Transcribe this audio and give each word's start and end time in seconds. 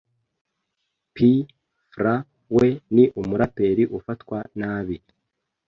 P 1.13 1.17
fla 1.93 2.15
we 2.55 2.67
ni 2.95 3.05
umuraperi 3.19 3.83
ufatwa 3.97 4.37
nabi 4.59 4.97